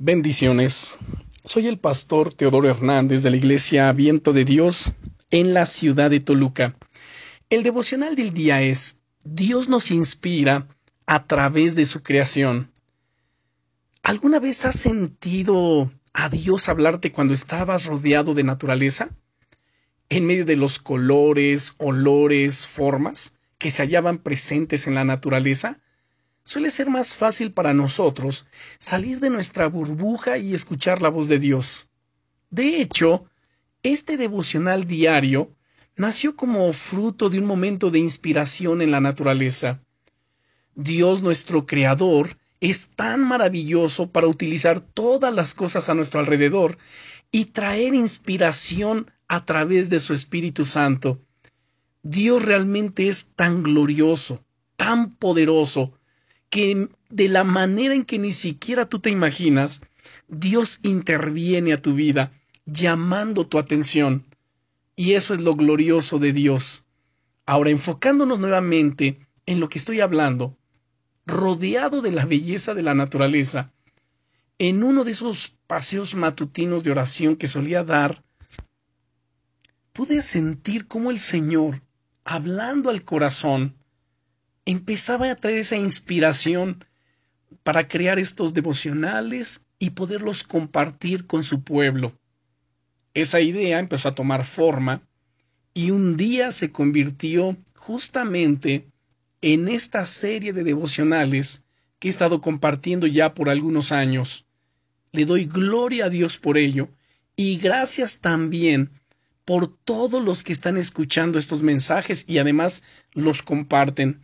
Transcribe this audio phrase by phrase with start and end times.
[0.00, 0.96] Bendiciones.
[1.44, 4.92] Soy el pastor Teodoro Hernández de la Iglesia Viento de Dios
[5.32, 6.76] en la ciudad de Toluca.
[7.50, 10.68] El devocional del día es Dios nos inspira
[11.06, 12.70] a través de su creación.
[14.04, 19.08] ¿Alguna vez has sentido a Dios hablarte cuando estabas rodeado de naturaleza?
[20.10, 25.80] En medio de los colores, olores, formas que se hallaban presentes en la naturaleza,
[26.48, 28.46] suele ser más fácil para nosotros
[28.78, 31.90] salir de nuestra burbuja y escuchar la voz de Dios.
[32.48, 33.26] De hecho,
[33.82, 35.54] este devocional diario
[35.94, 39.82] nació como fruto de un momento de inspiración en la naturaleza.
[40.74, 46.78] Dios nuestro Creador es tan maravilloso para utilizar todas las cosas a nuestro alrededor
[47.30, 51.20] y traer inspiración a través de su Espíritu Santo.
[52.02, 54.42] Dios realmente es tan glorioso,
[54.76, 55.97] tan poderoso,
[56.50, 59.82] que de la manera en que ni siquiera tú te imaginas,
[60.28, 62.32] Dios interviene a tu vida,
[62.66, 64.24] llamando tu atención.
[64.96, 66.84] Y eso es lo glorioso de Dios.
[67.46, 70.56] Ahora, enfocándonos nuevamente en lo que estoy hablando,
[71.24, 73.72] rodeado de la belleza de la naturaleza,
[74.58, 78.24] en uno de esos paseos matutinos de oración que solía dar,
[79.92, 81.82] pude sentir cómo el Señor,
[82.24, 83.77] hablando al corazón,
[84.70, 86.84] empezaba a traer esa inspiración
[87.62, 92.12] para crear estos devocionales y poderlos compartir con su pueblo.
[93.14, 95.00] Esa idea empezó a tomar forma
[95.72, 98.86] y un día se convirtió justamente
[99.40, 101.64] en esta serie de devocionales
[101.98, 104.44] que he estado compartiendo ya por algunos años.
[105.12, 106.90] Le doy gloria a Dios por ello
[107.36, 108.90] y gracias también
[109.46, 112.82] por todos los que están escuchando estos mensajes y además
[113.14, 114.20] los comparten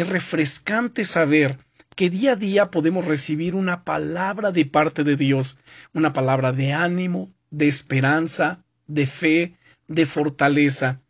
[0.00, 1.58] es refrescante saber
[1.96, 5.58] que día a día podemos recibir una palabra de parte de Dios,
[5.92, 9.56] una palabra de ánimo, de esperanza, de fe,
[9.88, 11.00] de fortaleza.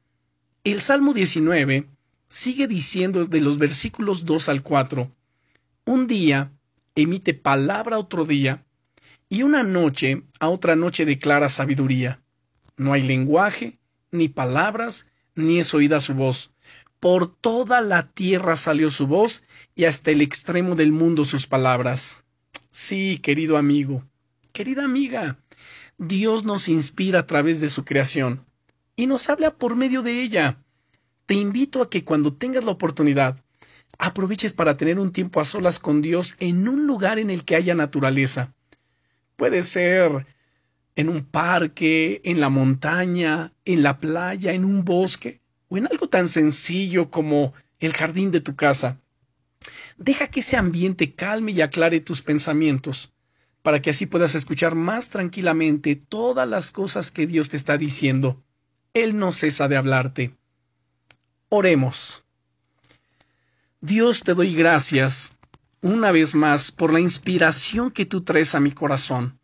[0.64, 1.88] El Salmo 19
[2.28, 5.10] sigue diciendo de los versículos 2 al 4,
[5.84, 6.52] un día
[6.94, 8.64] emite palabra a otro día,
[9.28, 12.22] y una noche a otra noche declara sabiduría.
[12.76, 13.78] No hay lenguaje,
[14.10, 16.52] ni palabras, ni es oída su voz,
[17.00, 19.44] por toda la tierra salió su voz
[19.74, 22.24] y hasta el extremo del mundo sus palabras.
[22.70, 24.04] Sí, querido amigo,
[24.52, 25.38] querida amiga,
[25.96, 28.44] Dios nos inspira a través de su creación
[28.96, 30.58] y nos habla por medio de ella.
[31.26, 33.42] Te invito a que cuando tengas la oportunidad,
[33.98, 37.56] aproveches para tener un tiempo a solas con Dios en un lugar en el que
[37.56, 38.54] haya naturaleza.
[39.36, 40.26] Puede ser
[40.96, 46.08] en un parque, en la montaña, en la playa, en un bosque o en algo
[46.08, 49.00] tan sencillo como el jardín de tu casa.
[49.96, 53.12] Deja que ese ambiente calme y aclare tus pensamientos,
[53.62, 58.42] para que así puedas escuchar más tranquilamente todas las cosas que Dios te está diciendo.
[58.94, 60.34] Él no cesa de hablarte.
[61.48, 62.24] Oremos.
[63.80, 65.32] Dios te doy gracias
[65.80, 69.38] una vez más por la inspiración que tú traes a mi corazón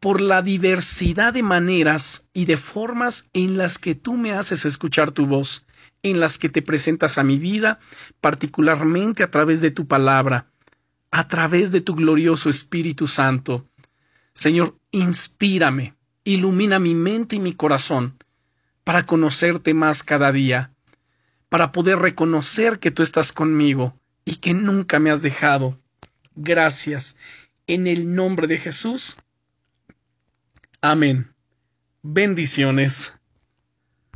[0.00, 5.10] por la diversidad de maneras y de formas en las que tú me haces escuchar
[5.10, 5.64] tu voz,
[6.02, 7.78] en las que te presentas a mi vida,
[8.20, 10.46] particularmente a través de tu palabra,
[11.10, 13.66] a través de tu glorioso Espíritu Santo.
[14.34, 18.16] Señor, inspírame, ilumina mi mente y mi corazón
[18.84, 20.72] para conocerte más cada día,
[21.48, 25.78] para poder reconocer que tú estás conmigo y que nunca me has dejado.
[26.36, 27.16] Gracias.
[27.66, 29.18] En el nombre de Jesús.
[30.80, 31.34] Amén.
[32.02, 33.17] Bendiciones.